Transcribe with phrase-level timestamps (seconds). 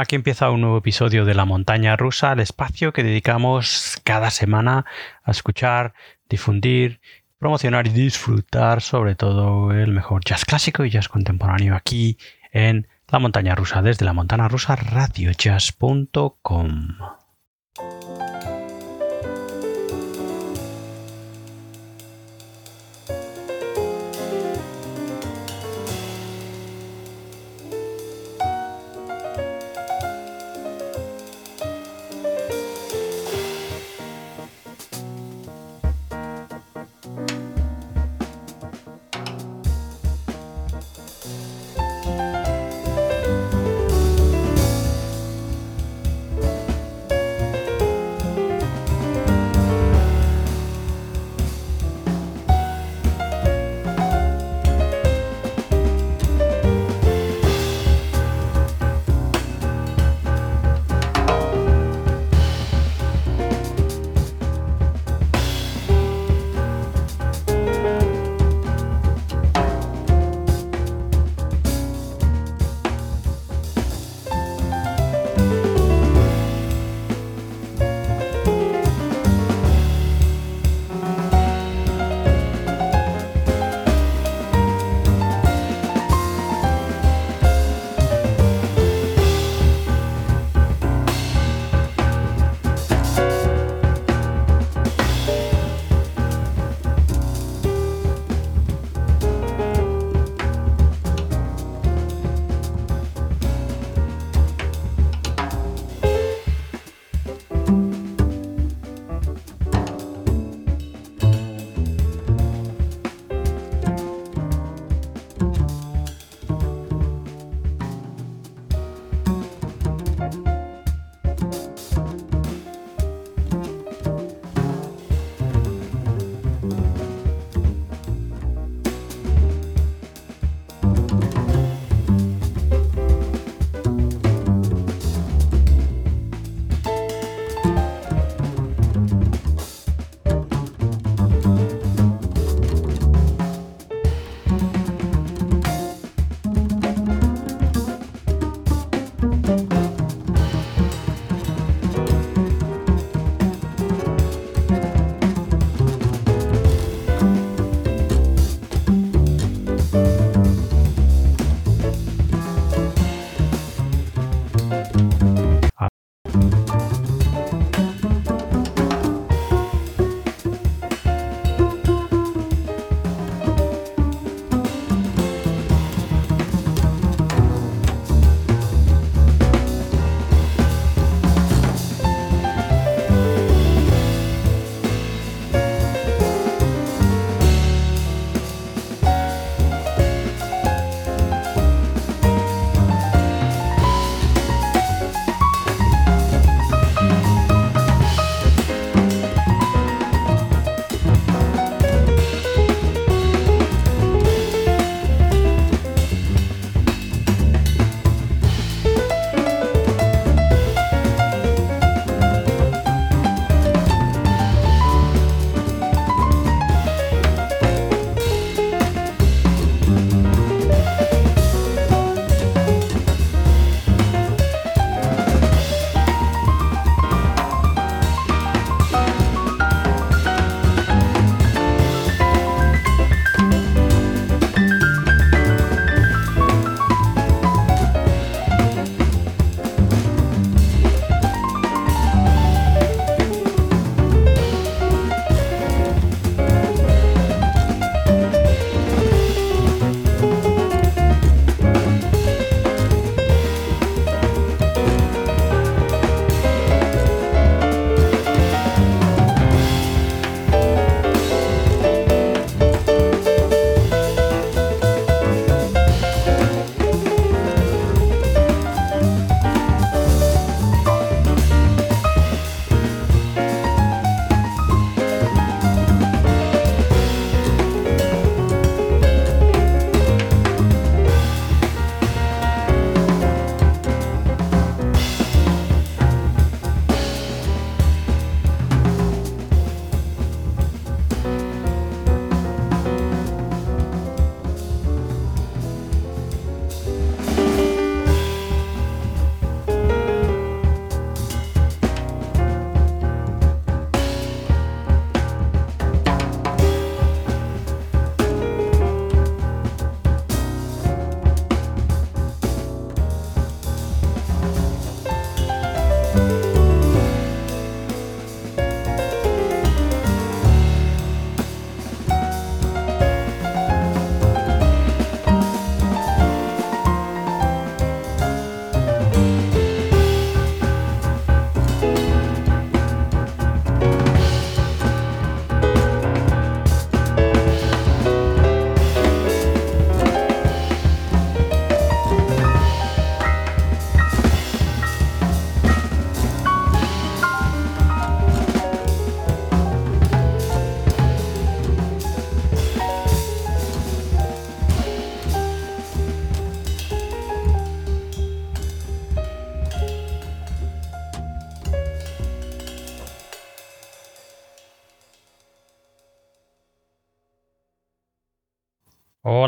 [0.00, 4.84] Aquí empieza un nuevo episodio de La Montaña Rusa, el espacio que dedicamos cada semana
[5.24, 5.92] a escuchar,
[6.28, 7.00] difundir,
[7.36, 12.16] promocionar y disfrutar sobre todo el mejor jazz clásico y jazz contemporáneo aquí
[12.52, 16.98] en La Montaña Rusa, desde la Montana Rusa radiojazz.com.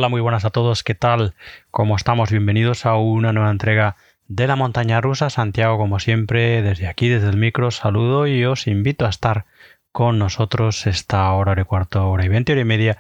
[0.01, 0.83] Hola, muy buenas a todos.
[0.83, 1.35] ¿Qué tal?
[1.71, 2.31] ¿Cómo estamos?
[2.31, 3.97] Bienvenidos a una nueva entrega
[4.29, 5.29] de la montaña rusa.
[5.29, 9.45] Santiago, como siempre, desde aquí, desde el micro, saludo y os invito a estar
[9.93, 12.97] con nosotros esta hora y cuarto, hora y veinte, hora y media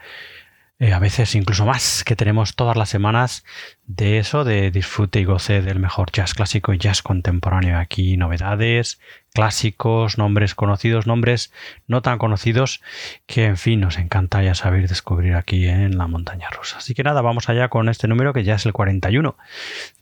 [0.80, 3.44] eh, a veces incluso más, que tenemos todas las semanas
[3.86, 7.78] de eso, de disfrute y goce del mejor jazz clásico y jazz contemporáneo.
[7.78, 8.98] Aquí novedades,
[9.32, 11.52] clásicos, nombres conocidos, nombres
[11.86, 12.80] no tan conocidos,
[13.26, 16.78] que en fin nos encanta ya saber descubrir aquí en la montaña rusa.
[16.78, 19.36] Así que nada, vamos allá con este número que ya es el 41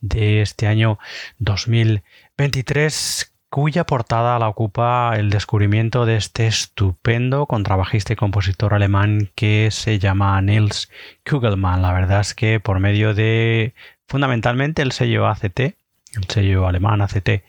[0.01, 0.99] de este año
[1.39, 9.71] 2023 cuya portada la ocupa el descubrimiento de este estupendo contrabajista y compositor alemán que
[9.71, 10.91] se llama Nils
[11.29, 11.83] Kugelmann.
[11.83, 13.75] La verdad es que por medio de
[14.07, 17.43] fundamentalmente el sello ACT, el sello alemán ACT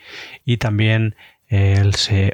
[0.45, 1.15] y también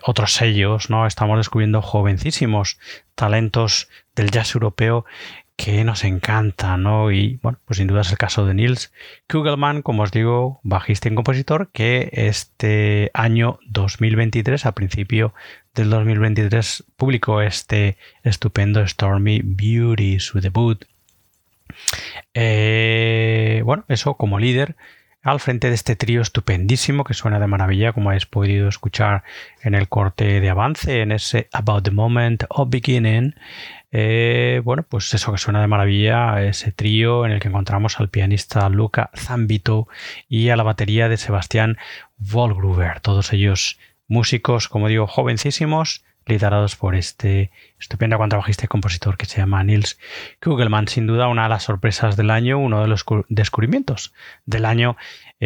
[0.04, 1.08] otros sellos, ¿no?
[1.08, 2.78] Estamos descubriendo jovencísimos
[3.16, 5.06] talentos del jazz europeo
[5.56, 7.12] que nos encanta, ¿no?
[7.12, 8.92] Y bueno, pues sin duda es el caso de Nils
[9.30, 15.34] Kugelmann, como os digo, bajista y compositor, que este año 2023, a principio
[15.74, 20.86] del 2023, publicó este estupendo Stormy Beauty, su debut.
[22.34, 24.76] Eh, bueno, eso como líder
[25.26, 29.24] al frente de este trío estupendísimo que suena de maravilla, como habéis podido escuchar
[29.64, 33.34] en el corte de avance, en ese About the Moment of Beginning.
[33.92, 38.10] Eh, bueno, pues eso que suena de maravilla, ese trío en el que encontramos al
[38.10, 39.88] pianista Luca Zambito
[40.30, 41.78] y a la batería de Sebastián
[42.18, 49.26] Volgruber, todos ellos músicos, como digo, jovencísimos, liderados por este estupendo contrabajista y compositor que
[49.26, 50.00] se llama Nils
[50.42, 50.88] Kugelmann.
[50.88, 54.14] Sin duda una de las sorpresas del año, uno de los descubrimientos
[54.46, 54.98] del año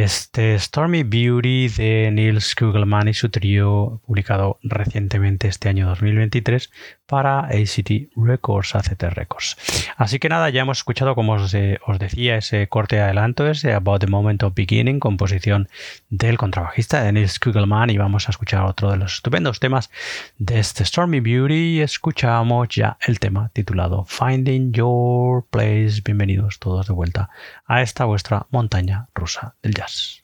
[0.04, 6.72] este Stormy Beauty de Nils Kugelmann y su trío, publicado recientemente este año 2023
[7.06, 9.58] para ACT Records, ACT Records.
[9.98, 14.00] Así que nada, ya hemos escuchado, como os, decía, ese corte de adelanto, ese About
[14.00, 15.68] the Moment of Beginning, composición
[16.10, 19.90] del contrabajista de Nils Kugelmann, y vamos a escuchar otro de los estupendos temas
[20.38, 21.82] de este Stormy Beauty.
[21.82, 26.02] Escuchamos ya el tema titulado Finding Your Place.
[26.06, 27.30] Bienvenidos todos de vuelta
[27.66, 29.89] a esta vuestra montaña rusa del jazz.
[29.90, 30.22] us.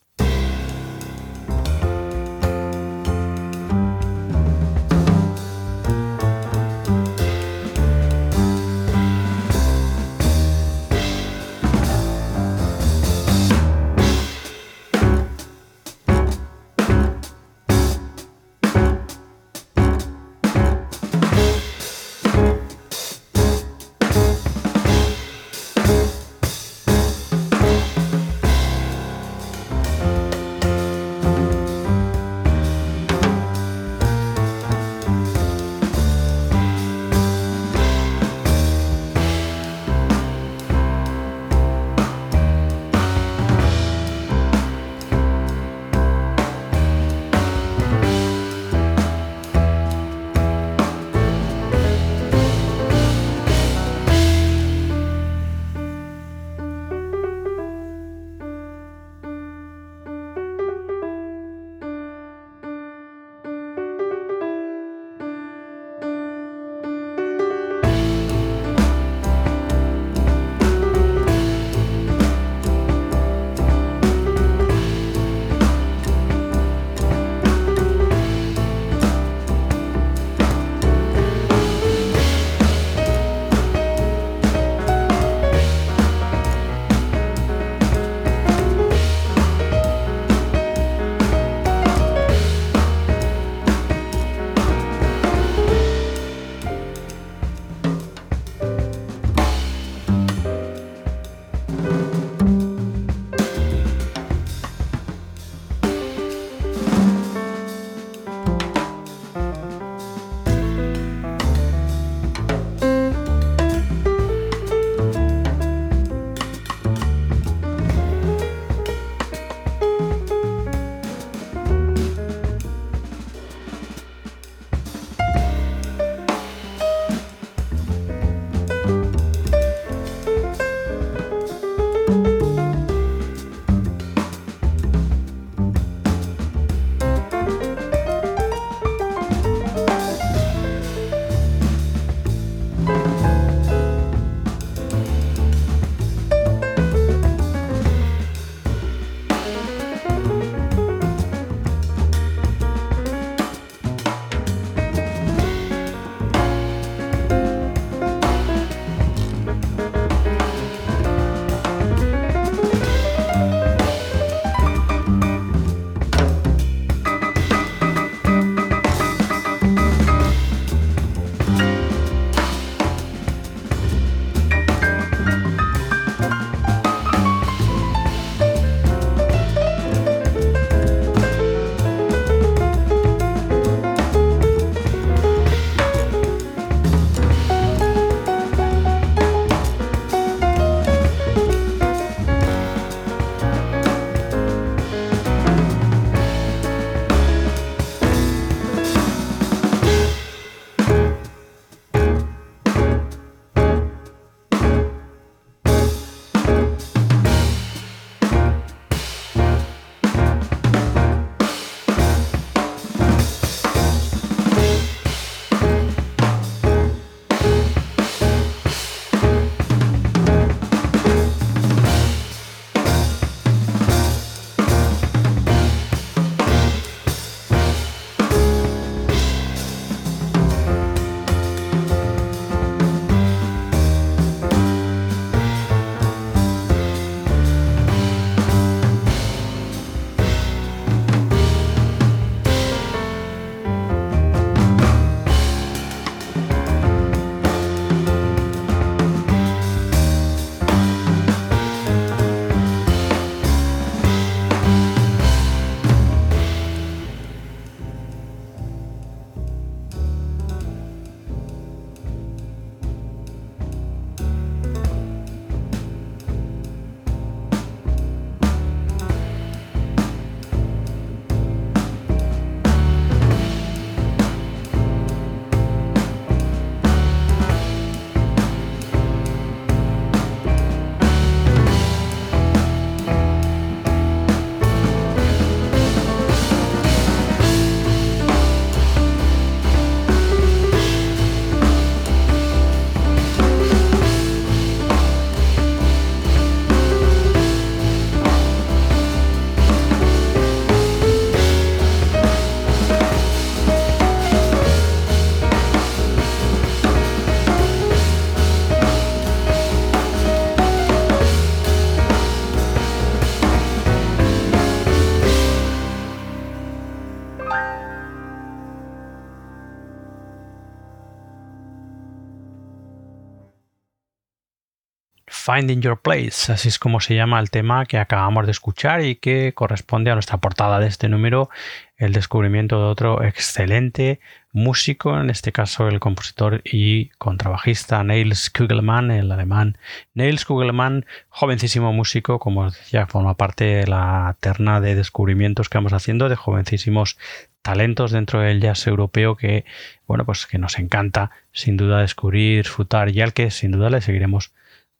[325.55, 329.15] Finding Your Place, así es como se llama el tema que acabamos de escuchar y
[329.15, 331.49] que corresponde a nuestra portada de este número,
[331.95, 334.19] el descubrimiento de otro excelente
[334.51, 339.77] músico, en este caso el compositor y contrabajista Niels Kugelmann, el alemán.
[340.13, 345.93] Niels Kugelmann, jovencísimo músico, como decía, forma parte de la terna de descubrimientos que vamos
[345.93, 347.17] haciendo, de jovencísimos
[347.61, 349.63] talentos dentro del jazz europeo que,
[350.05, 354.01] bueno, pues que nos encanta sin duda descubrir, disfrutar y al que sin duda le
[354.01, 354.51] seguiremos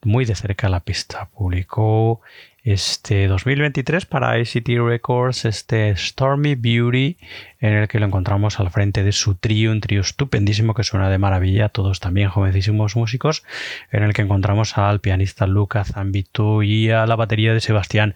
[0.05, 1.29] muy de cerca la pista.
[1.35, 2.21] Publicó
[2.63, 7.17] este 2023 para ACT Records este Stormy Beauty
[7.59, 11.09] en el que lo encontramos al frente de su trío, un trío estupendísimo que suena
[11.09, 13.43] de maravilla, todos también jovencísimos músicos,
[13.91, 18.15] en el que encontramos al pianista Lucas Zambitu y a la batería de Sebastián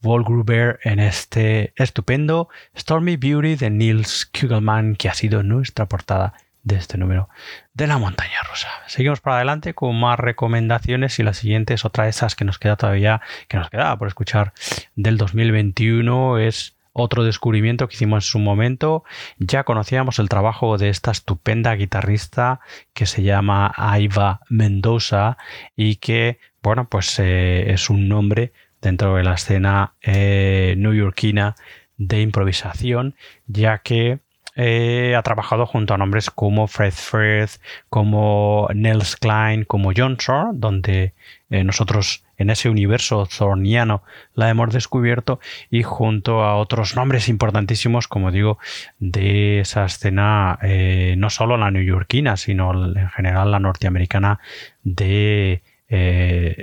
[0.00, 6.76] Volgruber en este estupendo Stormy Beauty de Nils Kugelmann que ha sido nuestra portada de
[6.76, 7.28] este número
[7.74, 8.68] de la montaña rusa.
[8.86, 12.58] Seguimos para adelante con más recomendaciones y la siguiente es otra de esas que nos
[12.58, 14.52] queda todavía, que nos quedaba por escuchar
[14.96, 19.04] del 2021, es otro descubrimiento que hicimos en su momento.
[19.38, 22.60] Ya conocíamos el trabajo de esta estupenda guitarrista
[22.92, 25.38] que se llama Aiva Mendoza
[25.76, 31.54] y que, bueno, pues eh, es un nombre dentro de la escena eh, newyorkina
[31.96, 34.20] de improvisación, ya que
[34.60, 40.48] eh, ha trabajado junto a nombres como Fred Firth, como Nels Klein, como John Thor,
[40.52, 41.14] donde
[41.48, 44.02] eh, nosotros en ese universo zorniano
[44.34, 45.38] la hemos descubierto
[45.70, 48.58] y junto a otros nombres importantísimos, como digo,
[48.98, 54.40] de esa escena, eh, no solo la neoyorquina, sino en general la norteamericana
[54.82, 55.62] de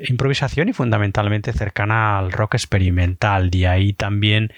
[0.08, 3.50] improvisación y fundamentalmente cercana al rock experimental.
[3.50, 4.54] De ahí también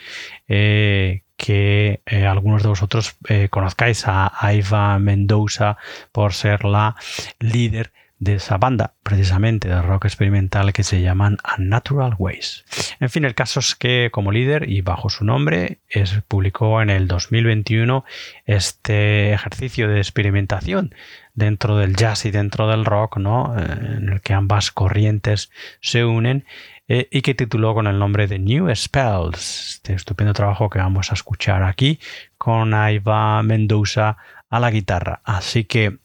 [1.38, 5.78] que eh, algunos de vosotros eh, conozcáis a Aiva Mendoza
[6.12, 6.96] por ser la
[7.40, 12.66] líder de esa banda, precisamente de rock experimental que se llaman Unnatural Ways.
[13.00, 16.90] En fin, el caso es que como líder y bajo su nombre es, publicó en
[16.90, 18.04] el 2021
[18.46, 20.96] este ejercicio de experimentación
[21.36, 23.56] dentro del jazz y dentro del rock, ¿no?
[23.56, 26.46] Eh, en el que ambas corrientes se unen
[26.88, 31.12] eh, y que tituló con el nombre de New Spells, este estupendo trabajo que vamos
[31.12, 32.00] a escuchar aquí
[32.38, 34.18] con Aiva Mendoza
[34.50, 35.22] a la guitarra.
[35.24, 35.98] Así que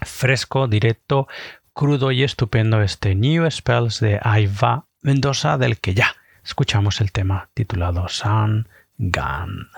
[0.00, 1.28] fresco, directo,
[1.72, 6.14] crudo y estupendo este New Spells de Aiva Mendoza del que ya
[6.44, 9.68] escuchamos el tema titulado Sun Gun.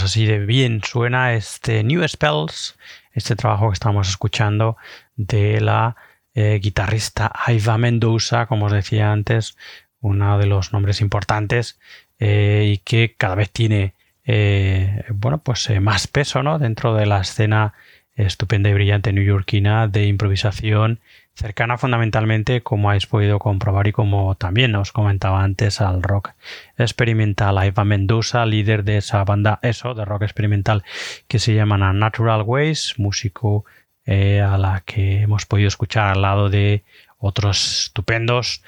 [0.00, 2.78] Pues así de bien suena este New Spells,
[3.12, 4.78] este trabajo que estamos escuchando
[5.16, 5.94] de la
[6.32, 9.58] eh, guitarrista Aiva Mendoza, como os decía antes,
[10.00, 11.78] uno de los nombres importantes
[12.18, 13.92] eh, y que cada vez tiene
[14.24, 16.58] eh, bueno, pues más peso ¿no?
[16.58, 17.74] dentro de la escena
[18.14, 21.00] estupenda y brillante newyorkina de improvisación
[21.34, 26.30] cercana fundamentalmente, como habéis podido comprobar y como también os comentaba antes, al rock
[26.76, 27.58] experimental.
[27.62, 30.84] Eva Mendoza, líder de esa banda ESO de rock experimental
[31.28, 33.64] que se llama Natural Ways, músico
[34.06, 36.84] eh, a la que hemos podido escuchar al lado de
[37.18, 38.62] otros estupendos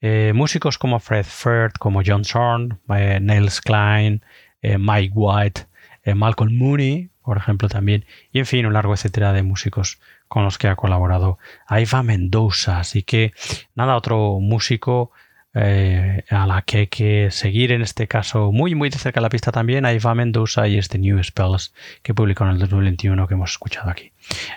[0.00, 3.20] eh, músicos como Fred Firth, como John Zorn, eh,
[3.64, 4.22] Klein,
[4.62, 5.66] Mike White,
[6.14, 10.58] Malcolm Mooney, por ejemplo, también, y en fin, un largo etcétera de músicos con los
[10.58, 12.78] que ha colaborado Aiva Mendoza.
[12.78, 13.32] Así que
[13.74, 15.10] nada, otro músico
[15.54, 19.30] eh, a la que hay que seguir en este caso muy muy de cerca la
[19.30, 23.52] pista también, Aiva Mendoza y este New Spells que publicó en el 2021 que hemos
[23.52, 24.12] escuchado aquí.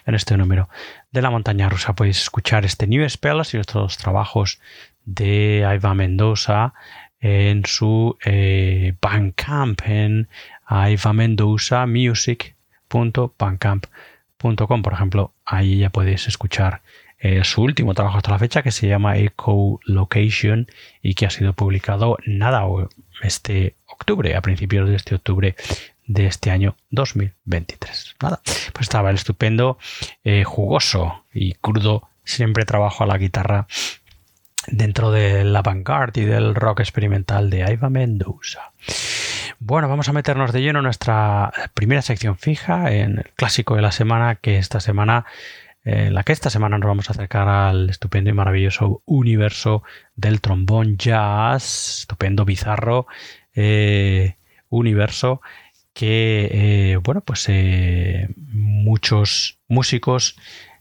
[0.05, 0.67] En este número
[1.11, 4.59] de la montaña rusa podéis escuchar este New Spells y otros trabajos
[5.05, 6.73] de Aiva Mendoza
[7.21, 10.27] en su eh, Bandcamp en
[10.65, 16.81] Aiva Mendoza Music.bandcamp.com por ejemplo, ahí ya podéis escuchar
[17.19, 20.67] eh, su último trabajo hasta la fecha que se llama Echo Location
[21.03, 22.63] y que ha sido publicado nada
[23.21, 25.55] este octubre, a principios de este octubre
[26.07, 28.15] de este año 2023.
[28.21, 29.77] Nada, pues estaba el estupendo,
[30.23, 33.67] eh, jugoso y crudo, siempre trabajo a la guitarra
[34.67, 38.71] dentro de la vanguard y del rock experimental de Aiva Mendoza.
[39.63, 43.83] Bueno, vamos a meternos de lleno en nuestra primera sección fija, en el clásico de
[43.83, 45.25] la semana, que esta semana,
[45.83, 49.83] en la que esta semana nos vamos a acercar al estupendo y maravilloso universo
[50.15, 53.05] del trombón jazz, estupendo, bizarro
[53.53, 54.37] eh,
[54.69, 55.41] universo
[55.93, 60.37] que, eh, bueno, pues eh, muchos músicos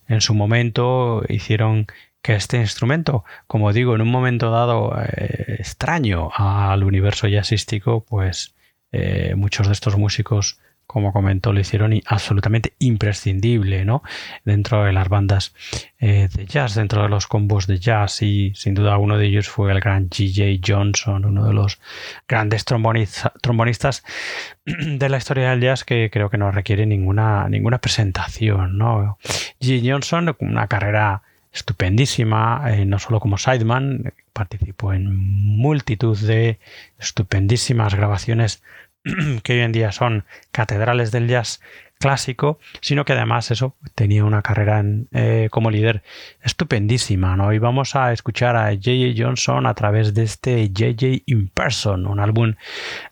[0.08, 1.86] en su momento hicieron
[2.22, 8.54] que este instrumento, como digo, en un momento dado eh, extraño al universo jazzístico, pues
[8.92, 14.02] eh, muchos de estos músicos, como comentó, lo hicieron absolutamente imprescindible, ¿no?
[14.44, 15.54] Dentro de las bandas
[16.00, 19.48] eh, de jazz, dentro de los combos de jazz, y sin duda uno de ellos
[19.48, 20.66] fue el gran G.J.
[20.66, 21.80] Johnson, uno de los
[22.26, 24.02] grandes trombonistas
[24.64, 29.16] de la historia del jazz que creo que no requiere ninguna, ninguna presentación, ¿no?
[29.60, 29.92] G.J.
[29.92, 36.58] Johnson, una carrera estupendísima, eh, no solo como sideman, participó en multitud de
[36.98, 38.62] estupendísimas grabaciones
[39.42, 41.60] que hoy en día son catedrales del jazz
[42.00, 44.82] clásico, sino que además eso tenía una carrera
[45.12, 46.02] eh, como líder
[46.42, 47.52] estupendísima, ¿no?
[47.52, 49.12] Y vamos a escuchar a J.J.
[49.14, 51.22] Johnson a través de este J.J.
[51.26, 52.54] In Person, un álbum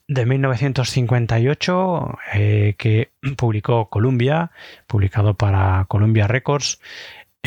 [0.09, 4.53] de 1958 eh, que publicó Columbia,
[4.87, 6.81] publicado para Columbia Records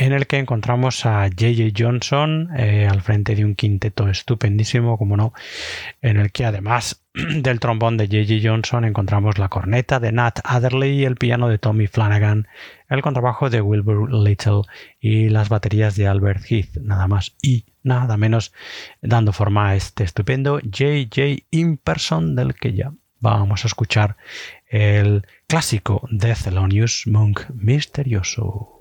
[0.02, 1.74] en el que encontramos a J.J.
[1.78, 5.32] Johnson eh, al frente de un quinteto estupendísimo, como no,
[6.02, 8.50] en el que además del trombón de J.J.
[8.50, 12.48] Johnson encontramos la corneta de Nat Adderley, el piano de Tommy Flanagan,
[12.90, 14.64] el contrabajo de Wilbur Little
[15.00, 18.54] y las baterías de Albert Heath, nada más y nada menos,
[19.04, 21.44] dando forma a este estupendo J.J.
[21.52, 24.18] Imperson del que ya vamos a escuchar
[24.68, 28.81] el clásico de Thelonious Monk misterioso.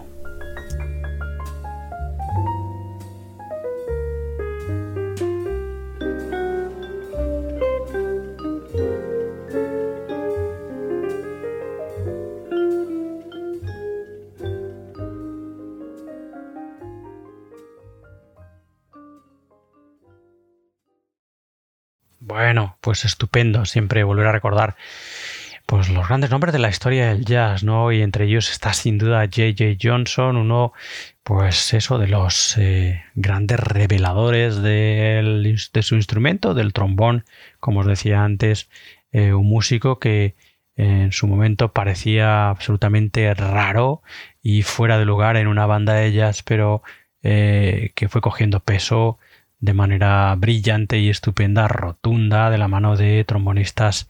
[22.91, 24.75] Pues estupendo siempre volver a recordar
[25.65, 27.89] pues los grandes nombres de la historia del jazz, ¿no?
[27.93, 29.77] Y entre ellos está sin duda J.J.
[29.81, 30.73] Johnson, uno,
[31.23, 37.23] pues eso, de los eh, grandes reveladores de su instrumento, del trombón,
[37.61, 38.69] como os decía antes,
[39.13, 40.35] eh, un músico que
[40.75, 44.01] en su momento parecía absolutamente raro
[44.41, 46.83] y fuera de lugar en una banda de jazz, pero
[47.23, 49.17] eh, que fue cogiendo peso
[49.61, 54.09] de manera brillante y estupenda, rotunda, de la mano de trombonistas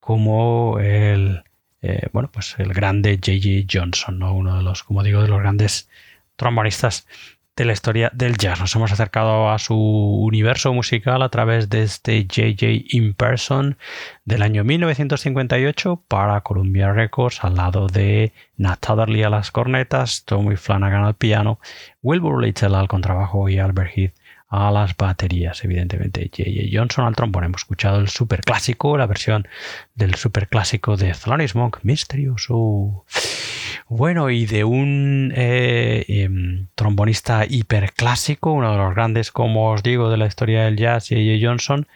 [0.00, 1.42] como el,
[1.82, 3.66] eh, bueno, pues el grande J.J.
[3.70, 4.34] Johnson, ¿no?
[4.34, 5.88] uno de los, como digo, de los grandes
[6.36, 7.06] trombonistas
[7.56, 8.60] de la historia del jazz.
[8.60, 13.76] Nos hemos acercado a su universo musical a través de este JJ In Person
[14.24, 20.56] del año 1958 para Columbia Records al lado de Nat Adderley a las cornetas, Tommy
[20.56, 21.60] Flanagan al piano,
[22.02, 24.14] Wilbur Little al contrabajo y Albert Heath
[24.52, 26.30] a las baterías, evidentemente.
[26.30, 26.68] J.J.
[26.70, 27.44] Johnson al trombón.
[27.44, 29.48] Hemos escuchado el super clásico, la versión
[29.94, 33.06] del super clásico de Thelonious Monk, misterioso.
[33.88, 40.10] Bueno, y de un eh, em, trombonista hiperclásico, uno de los grandes, como os digo,
[40.10, 41.46] de la historia del jazz, J.J.
[41.46, 41.86] Johnson,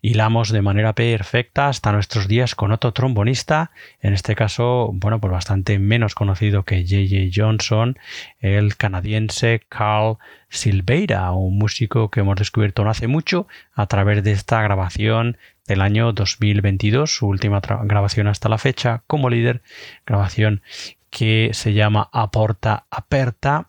[0.00, 5.32] hilamos de manera perfecta hasta nuestros días con otro trombonista, en este caso, bueno, pues
[5.32, 7.30] bastante menos conocido que J.J.
[7.34, 7.98] Johnson,
[8.40, 10.18] el canadiense Carl
[10.54, 15.36] Silveira, un músico que hemos descubierto no hace mucho a través de esta grabación
[15.66, 19.62] del año 2022, su última grabación hasta la fecha como líder,
[20.06, 20.62] grabación
[21.10, 23.68] que se llama Aporta Aperta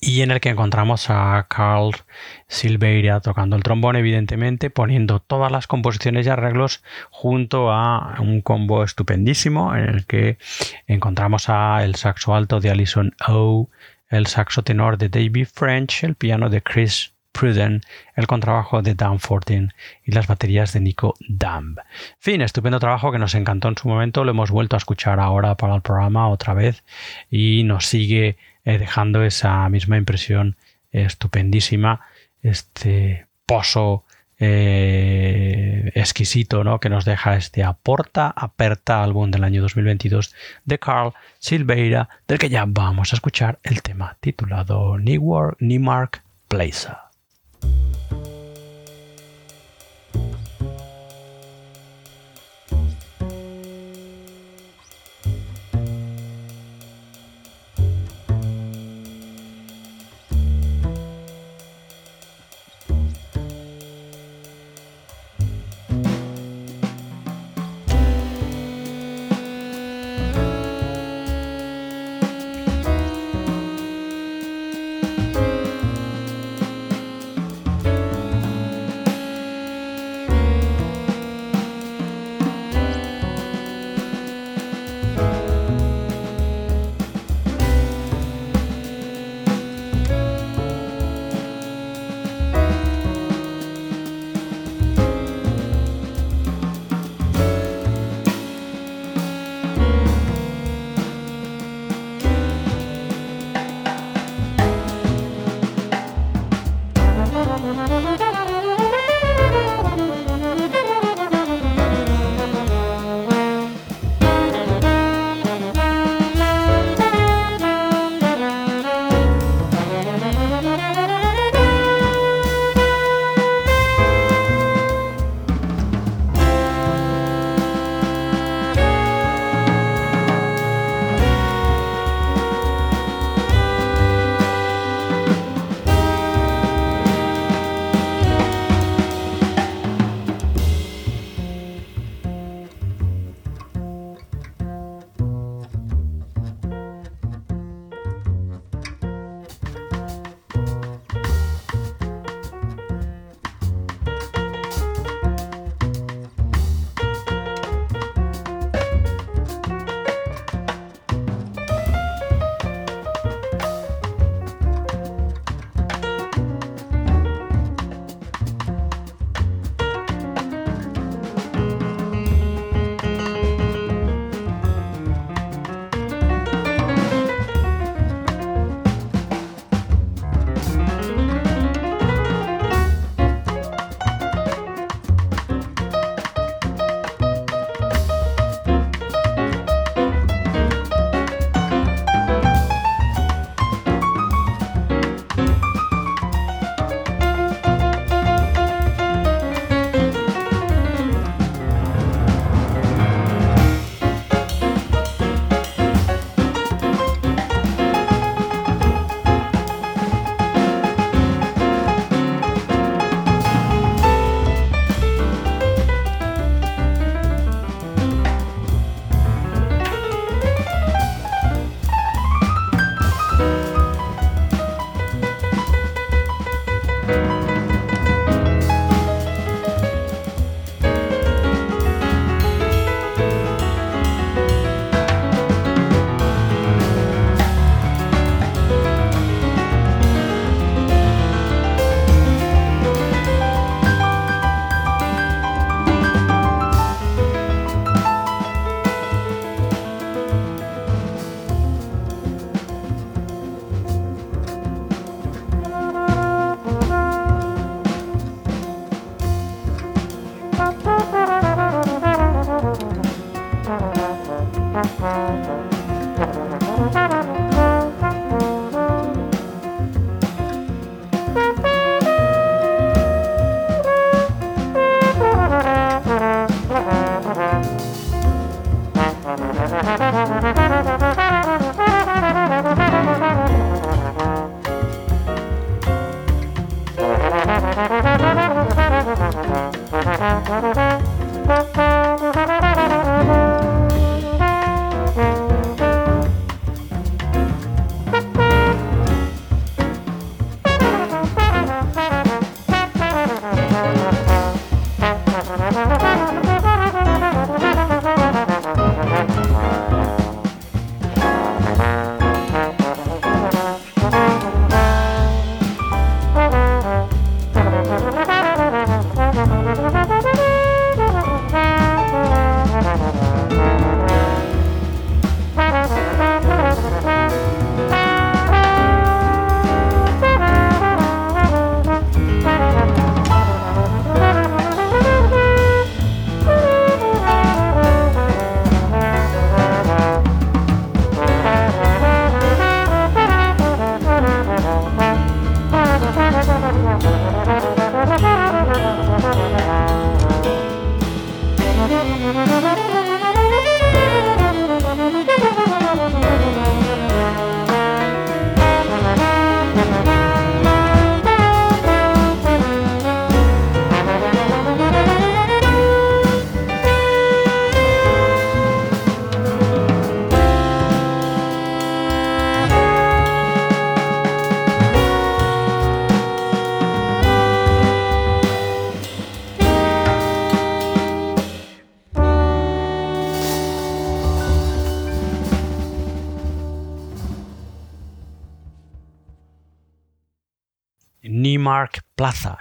[0.00, 1.92] y en el que encontramos a Carl
[2.48, 8.84] Silveira tocando el trombón, evidentemente, poniendo todas las composiciones y arreglos junto a un combo
[8.84, 10.38] estupendísimo en el que
[10.86, 13.68] encontramos a el saxo alto de Alison O,
[14.08, 17.82] el saxo tenor de David French, el piano de Chris Pruden,
[18.14, 21.80] el contrabajo de Dan Fortin y las baterías de Nico Damb.
[22.18, 25.54] Fin, estupendo trabajo que nos encantó en su momento, lo hemos vuelto a escuchar ahora
[25.56, 26.82] para el programa otra vez
[27.30, 30.56] y nos sigue eh, dejando esa misma impresión
[30.92, 32.00] estupendísima,
[32.40, 34.05] este pozo
[34.38, 36.78] eh, exquisito ¿no?
[36.78, 40.34] que nos deja este Aporta Aperta álbum del año 2022
[40.64, 47.10] de Carl Silveira, del que ya vamos a escuchar el tema titulado Newark, Plaza.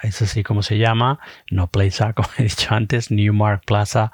[0.07, 4.11] Es así como se llama, no Plaza, como he dicho antes, Newmark Plaza,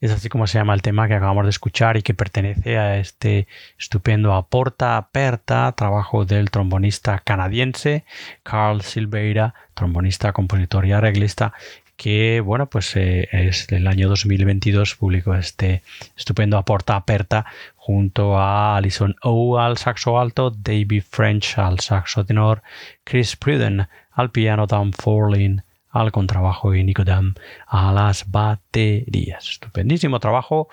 [0.00, 2.98] es así como se llama el tema que acabamos de escuchar y que pertenece a
[2.98, 3.46] este
[3.78, 8.04] estupendo Aporta Aperta, trabajo del trombonista canadiense
[8.42, 11.52] Carl Silveira, trombonista, compositor y arreglista,
[11.96, 15.82] que bueno, pues eh, es del año 2022 publicó este
[16.16, 22.62] estupendo Aporta Aperta junto a Alison O al saxo alto, David French al saxo tenor,
[23.04, 27.34] Chris Pruden al piano, Dan Forlin al contrabajo y Nico Dam
[27.66, 29.48] a las baterías.
[29.48, 30.68] Estupendísimo trabajo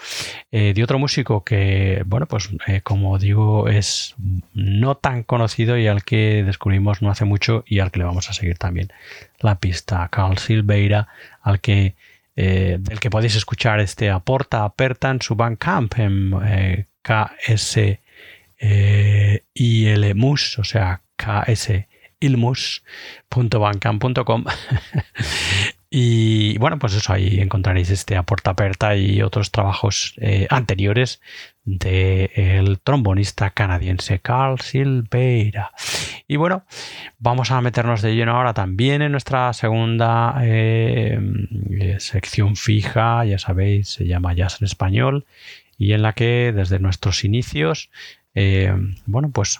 [0.52, 4.16] eh, de otro músico que, bueno, pues eh, como digo, es
[4.54, 8.30] no tan conocido y al que descubrimos no hace mucho y al que le vamos
[8.30, 8.92] a seguir también
[9.40, 10.08] la pista.
[10.10, 11.10] Carl Silveira,
[11.42, 11.96] al que
[12.38, 18.00] eh, del que podéis escuchar este aporta aperta en su Bandcamp en KS
[19.54, 21.89] ILMUS, o sea, KS
[22.20, 24.44] ilmus.bancam.com
[25.90, 31.22] y bueno, pues eso, ahí encontraréis este aporta aperta y otros trabajos eh, anteriores
[31.64, 35.72] del trombonista canadiense Carl Silveira.
[36.28, 36.64] Y bueno,
[37.20, 41.20] vamos a meternos de lleno ahora también en nuestra segunda eh,
[42.00, 45.26] sección fija, ya sabéis, se llama Jazz en Español,
[45.78, 47.90] y en la que desde nuestros inicios,
[48.36, 48.74] eh,
[49.06, 49.60] bueno, pues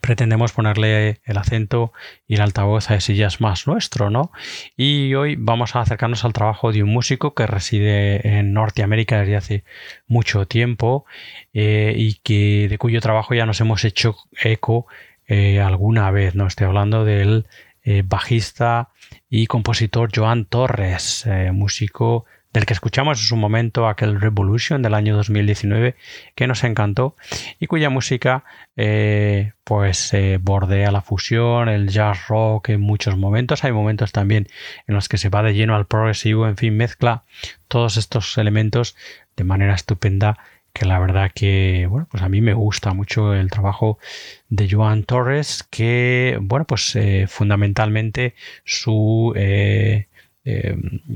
[0.00, 1.92] pretendemos ponerle el acento
[2.26, 4.30] y el altavoz a ese jazz más nuestro, ¿no?
[4.76, 9.36] Y hoy vamos a acercarnos al trabajo de un músico que reside en Norteamérica desde
[9.36, 9.64] hace
[10.06, 11.04] mucho tiempo
[11.52, 14.86] eh, y que de cuyo trabajo ya nos hemos hecho eco
[15.26, 16.46] eh, alguna vez, ¿no?
[16.46, 17.46] Estoy hablando del
[17.82, 18.90] eh, bajista
[19.30, 22.26] y compositor Joan Torres, músico
[22.58, 25.94] del que escuchamos en su momento aquel Revolution del año 2019
[26.34, 27.14] que nos encantó
[27.60, 28.42] y cuya música
[28.76, 33.62] eh, pues bordea la fusión, el jazz rock en muchos momentos.
[33.62, 34.48] Hay momentos también
[34.88, 37.22] en los que se va de lleno al progresivo, en fin, mezcla
[37.68, 38.96] todos estos elementos
[39.36, 40.36] de manera estupenda
[40.72, 44.00] que la verdad que, bueno, pues a mí me gusta mucho el trabajo
[44.48, 48.34] de Joan Torres, que, bueno, pues eh, fundamentalmente
[48.64, 50.08] su, eh,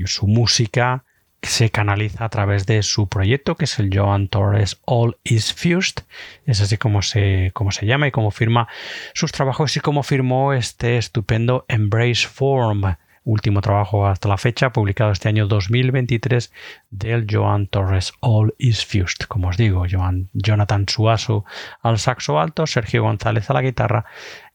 [0.05, 1.03] su música
[1.43, 6.03] se canaliza a través de su proyecto, que es el Joan Torres All Is Fused.
[6.45, 8.67] Es así como se, como se llama y como firma
[9.13, 15.11] sus trabajos y como firmó este estupendo Embrace Form, último trabajo hasta la fecha, publicado
[15.11, 16.51] este año 2023
[16.89, 19.27] del Joan Torres All Is Fused.
[19.27, 21.45] Como os digo, Jonathan Suaso
[21.81, 24.05] al saxo alto, Sergio González a la guitarra,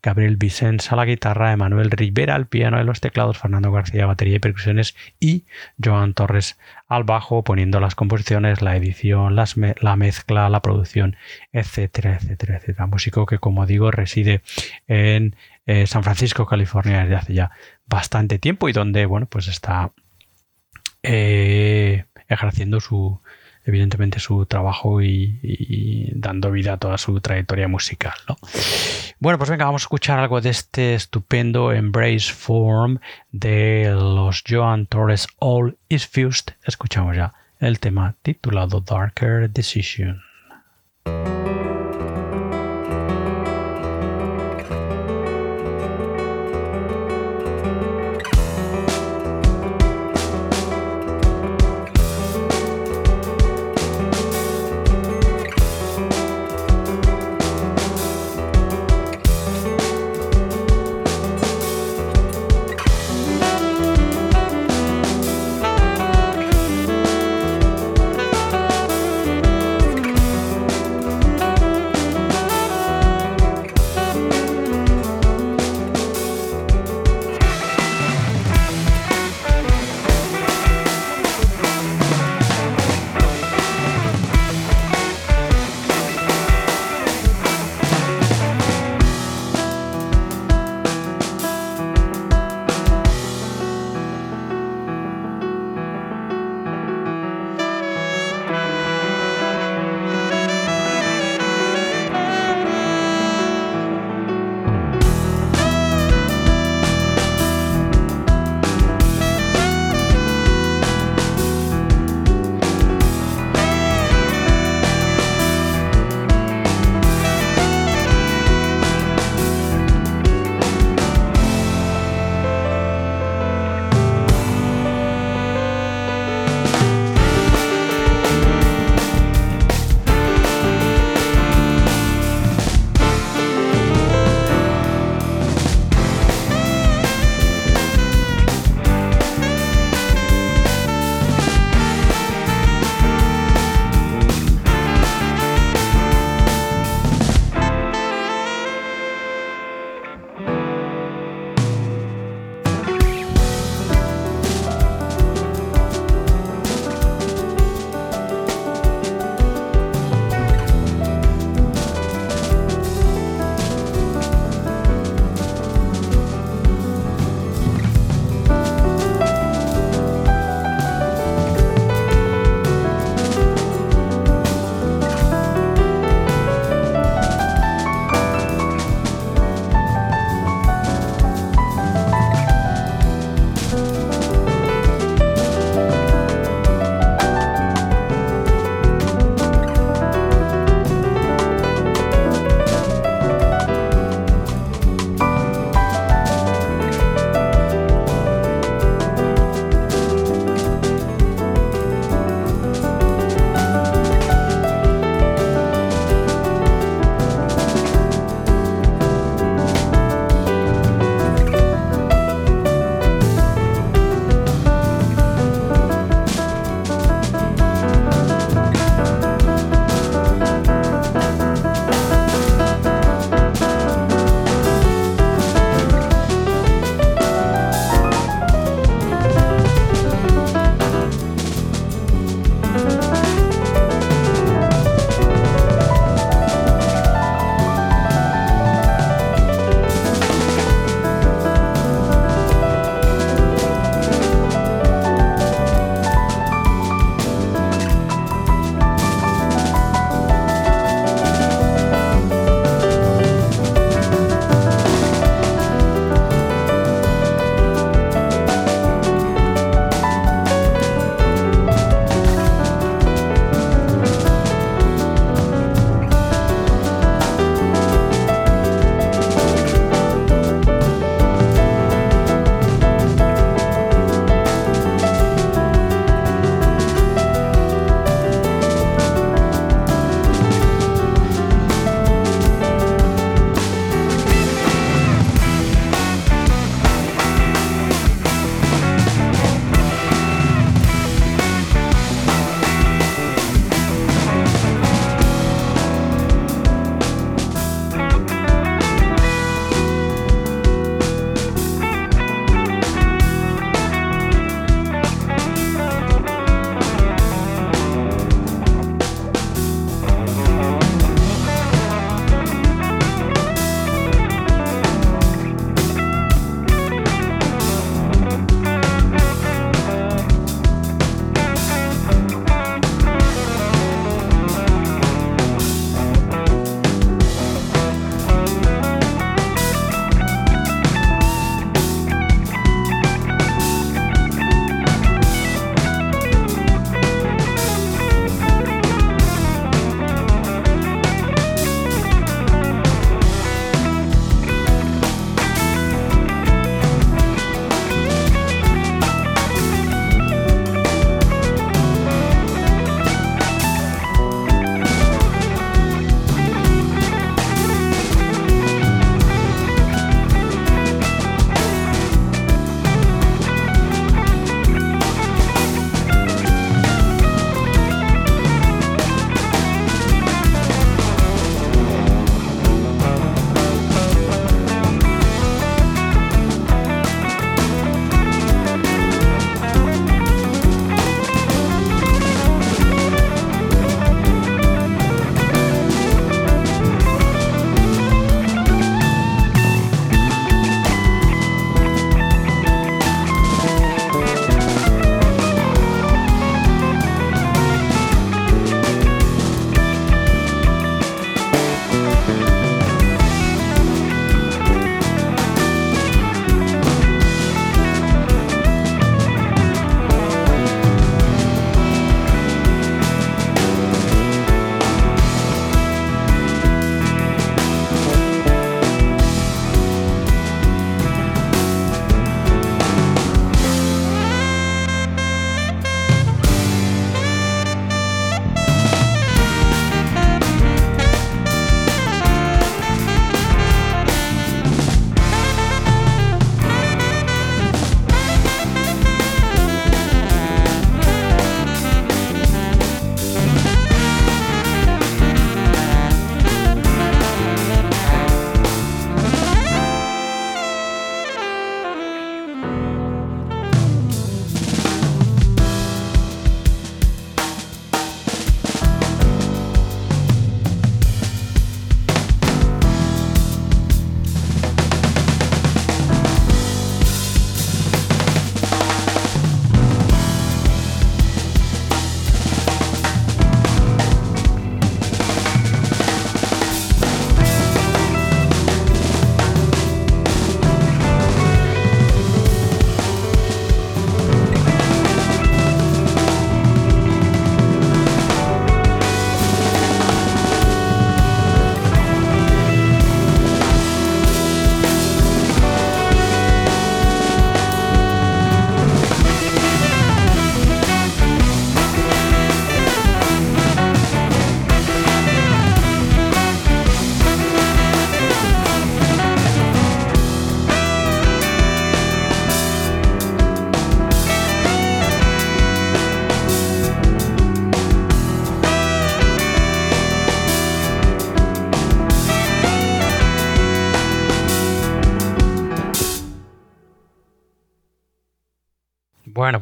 [0.02, 4.36] Gabriel Vicens a la guitarra, Emanuel Rivera al piano y los teclados, Fernando García batería
[4.36, 5.44] y percusiones y
[5.82, 11.16] Joan Torres al bajo, poniendo las composiciones, la edición, la mezcla, la producción,
[11.52, 12.86] etcétera, etcétera, etcétera.
[12.86, 14.42] Músico que, como digo, reside
[14.86, 15.34] en
[15.66, 17.50] eh, San Francisco, California, desde hace ya
[17.88, 19.92] bastante tiempo y donde, bueno, pues está
[21.02, 23.20] eh, ejerciendo su,
[23.64, 28.14] evidentemente su trabajo y, dando vida a toda su trayectoria musical.
[29.20, 32.98] Bueno, pues venga, vamos a escuchar algo de este estupendo Embrace Form
[33.30, 36.54] de los Joan Torres All Is Fused.
[36.64, 40.22] Escuchamos ya el tema titulado Darker Decision.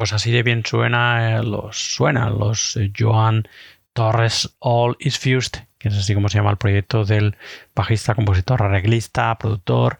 [0.06, 3.48] Pues así de bien suena, eh, los, suenan los eh, Joan
[3.92, 7.36] Torres All Is Fused es así como se llama el proyecto del
[7.74, 9.98] bajista, compositor, arreglista, productor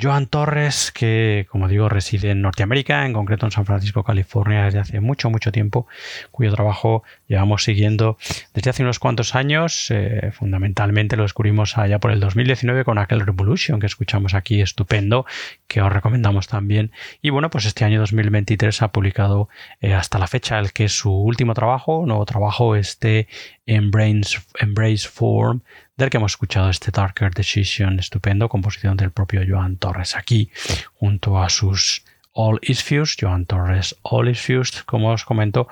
[0.00, 4.78] Joan Torres, que como digo reside en Norteamérica, en concreto en San Francisco, California, desde
[4.78, 5.86] hace mucho, mucho tiempo,
[6.30, 8.18] cuyo trabajo llevamos siguiendo
[8.54, 9.90] desde hace unos cuantos años.
[9.90, 15.26] Eh, fundamentalmente lo descubrimos allá por el 2019 con aquel Revolution que escuchamos aquí, estupendo,
[15.66, 16.92] que os recomendamos también.
[17.22, 19.48] Y bueno, pues este año 2023 ha publicado
[19.80, 23.28] eh, hasta la fecha el que es su último trabajo, nuevo trabajo, este
[23.68, 25.60] Embrace, Embrace Form,
[25.96, 30.50] del que hemos escuchado este Darker Decision, estupendo, composición del propio Joan Torres aquí,
[30.94, 35.68] junto a sus All Is Fused, Joan Torres All Is Fused, como os comento,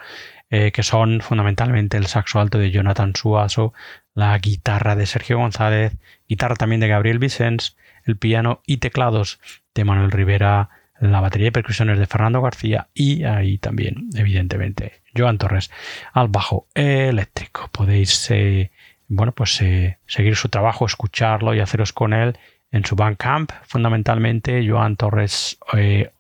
[0.51, 3.73] eh, que son fundamentalmente el saxo alto de Jonathan Suazo,
[4.15, 5.97] la guitarra de Sergio González,
[6.29, 9.41] guitarra también de Gabriel Vicens, el piano y teclados
[9.75, 10.69] de Manuel Rivera,
[11.01, 15.71] la batería y percusiones de Fernando García y ahí también, evidentemente, Joan Torres
[16.13, 17.69] al bajo eléctrico.
[17.73, 18.71] Podéis, eh,
[19.09, 22.39] bueno, pues eh, seguir su trabajo, escucharlo y haceros con él
[22.73, 26.11] en su Bandcamp, fundamentalmente Joan Torres eh,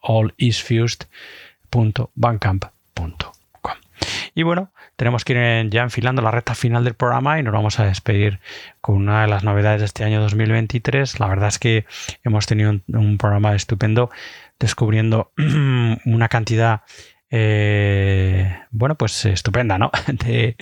[4.34, 7.80] Y bueno, tenemos que ir ya enfilando la recta final del programa y nos vamos
[7.80, 8.38] a despedir
[8.80, 11.20] con una de las novedades de este año 2023.
[11.20, 11.86] La verdad es que
[12.22, 14.10] hemos tenido un programa estupendo
[14.58, 15.32] descubriendo
[16.06, 16.82] una cantidad
[17.30, 19.90] eh, bueno, pues estupenda, ¿no?
[20.06, 20.56] De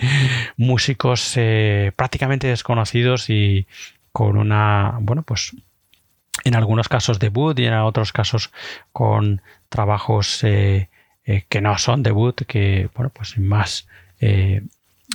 [0.57, 3.67] músicos eh, prácticamente desconocidos y
[4.13, 5.55] con una, bueno, pues
[6.45, 8.51] en algunos casos debut y en otros casos
[8.93, 10.89] con trabajos eh,
[11.49, 13.87] que no son debut, que, bueno, pues más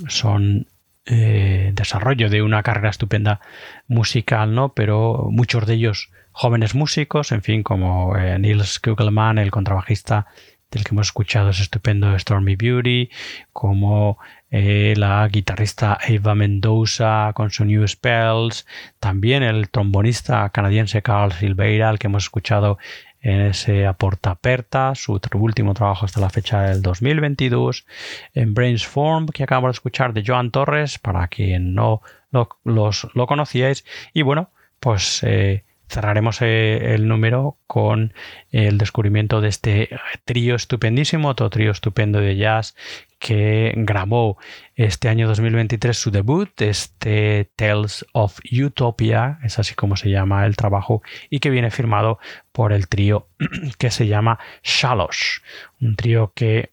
[0.08, 0.68] son
[1.06, 3.42] desarrollo de una carrera estupenda
[3.88, 4.74] musical, ¿no?
[4.76, 10.28] Pero muchos de ellos jóvenes músicos, en fin, como Nils Kugelman, el contrabajista
[10.72, 13.10] del que hemos escuchado es estupendo Stormy Beauty,
[13.52, 14.18] como
[14.50, 18.66] eh, la guitarrista Eva Mendoza con su New Spells,
[19.02, 22.78] también el trombonista canadiense Carl Silveira, el que hemos escuchado
[23.20, 27.86] en ese Aporta Aperta, su último trabajo hasta la fecha del 2022,
[28.34, 33.28] en Brainsform, que acabamos de escuchar de Joan Torres, para quien no lo, los, lo
[33.28, 33.84] conocíais,
[34.14, 38.14] y bueno, pues eh, cerraremos eh, el número con
[38.52, 39.90] el descubrimiento de este
[40.26, 42.76] trío estupendísimo, otro trío estupendo de jazz
[43.20, 44.38] que grabó
[44.76, 50.56] este año 2023 su debut, este Tales of Utopia, es así como se llama el
[50.56, 52.20] trabajo, y que viene firmado
[52.54, 53.28] por el trío
[53.78, 55.40] que se llama Shalosh,
[55.82, 56.72] un trío que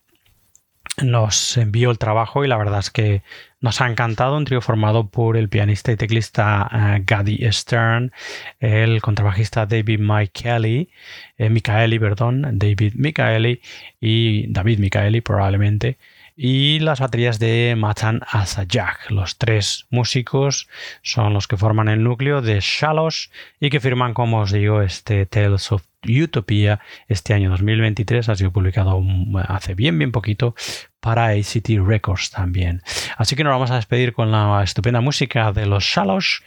[1.03, 3.23] nos envió el trabajo y la verdad es que
[3.61, 8.13] nos ha encantado un trío formado por el pianista y teclista uh, Gaddy Stern,
[8.61, 10.91] el contrabajista David Michaeli,
[11.39, 13.61] eh, Michaeli, perdón, David Michaeli
[14.01, 15.99] y David Michaeli probablemente,
[16.37, 19.11] y las baterías de Matan Asajak.
[19.11, 20.68] Los tres músicos
[21.03, 25.24] son los que forman el núcleo de Shalos y que firman, como os digo, este
[25.24, 28.28] Tales of Utopia este año 2023.
[28.28, 29.03] Ha sido publicado
[29.49, 30.55] hace bien, bien poquito
[31.01, 32.82] para ACT Records también.
[33.16, 36.43] Así que nos vamos a despedir con la estupenda música de los Shalos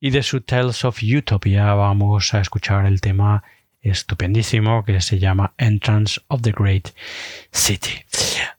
[0.00, 1.74] y de su Tales of Utopia.
[1.74, 3.44] Vamos a escuchar el tema
[3.82, 6.90] estupendísimo que se llama Entrance of the Great
[7.50, 8.04] City.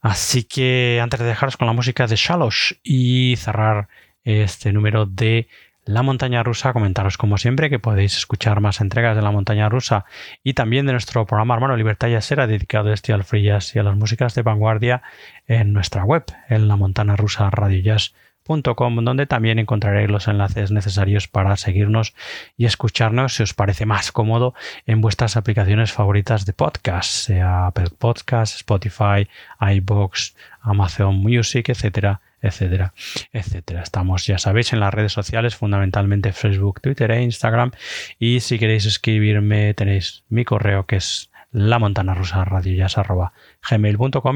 [0.02, 3.90] Así que antes de dejaros con la música de Shalosh y cerrar
[4.24, 5.48] este número de
[5.86, 10.06] La Montaña Rusa, comentaros como siempre que podéis escuchar más entregas de La Montaña Rusa
[10.44, 13.80] y también de nuestro programa hermano Libertad y Asera dedicado este al free jazz y
[13.80, 15.02] a las músicas de vanguardia
[15.48, 18.14] en nuestra web, en La Montaña Rusa Radio Jazz
[18.50, 22.16] donde también encontraréis los enlaces necesarios para seguirnos
[22.58, 24.56] y escucharnos si os parece más cómodo
[24.88, 29.28] en vuestras aplicaciones favoritas de podcast, sea Apple Podcast, Spotify,
[29.60, 32.94] iBox, Amazon Music, etcétera, etcétera,
[33.32, 33.84] etcétera.
[33.84, 37.72] Estamos, ya sabéis, en las redes sociales, fundamentalmente Facebook, Twitter e Instagram.
[38.18, 41.80] Y si queréis escribirme, tenéis mi correo que es la
[42.14, 42.82] rusa radio y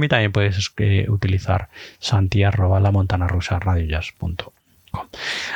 [0.07, 2.79] también puedes eh, utilizar santi arroba
[3.27, 3.85] rusa radio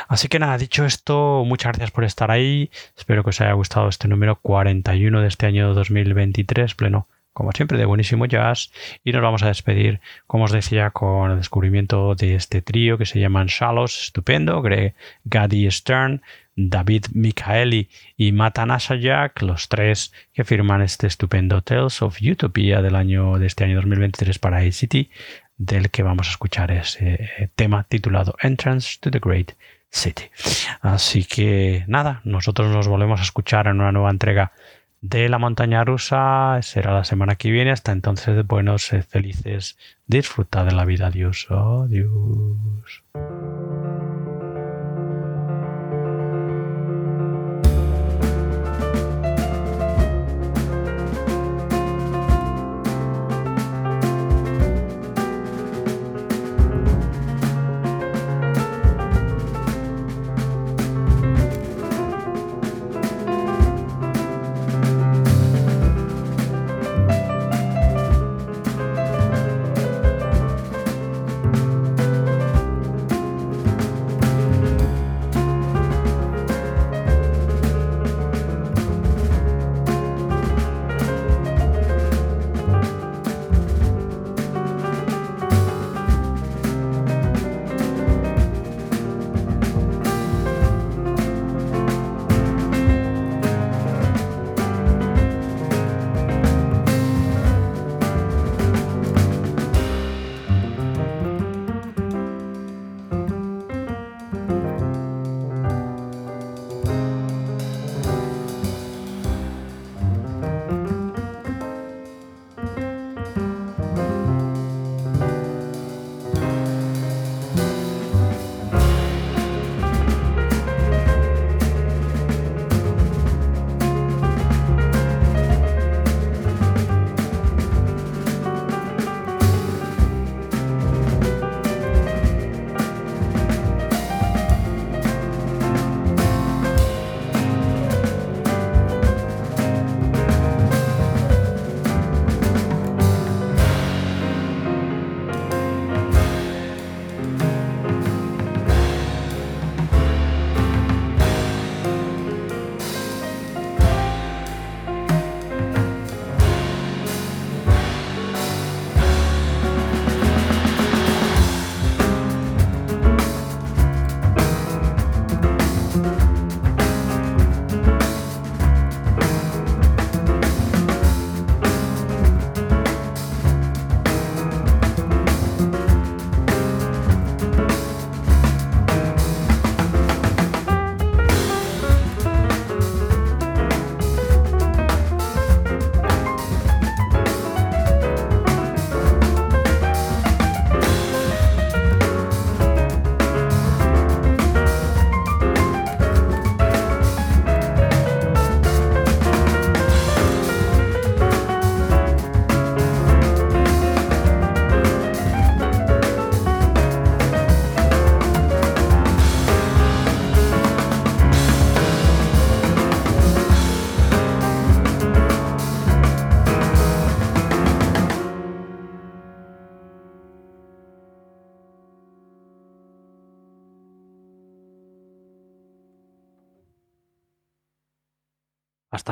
[0.08, 2.72] Así que nada, dicho esto, muchas gracias por estar ahí.
[2.98, 7.78] Espero que os haya gustado este número 41 de este año 2023, pleno, como siempre,
[7.78, 8.72] de buenísimo jazz.
[9.04, 13.06] Y nos vamos a despedir, como os decía, con el descubrimiento de este trío que
[13.06, 14.96] se llaman Shallows, estupendo, Greg
[15.26, 16.22] Gaddy Stern,
[16.58, 17.88] David Michaeli
[18.18, 23.46] y Matan Jack, los tres que firman este estupendo Tales of Utopia del año de
[23.46, 25.10] este año 2023 para ACT,
[25.58, 29.54] del que vamos a escuchar ese tema titulado Entrance to the Great
[29.90, 30.24] City.
[30.82, 34.52] Así que nada, nosotros nos volvemos a escuchar en una nueva entrega
[35.02, 37.72] de la montaña rusa será la semana que viene.
[37.72, 39.78] Hasta entonces, buenos, felices,
[40.08, 41.08] disfruta de la vida.
[41.08, 41.48] Adiós.
[41.50, 43.04] Adiós.